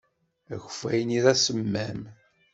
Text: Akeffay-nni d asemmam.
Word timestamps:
Akeffay-nni 0.53 1.19
d 1.23 1.25
asemmam. 1.33 2.01